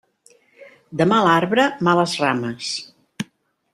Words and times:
De 1.01 1.07
mal 1.11 1.29
arbre, 1.33 1.67
males 1.89 2.17
rames. 2.25 2.75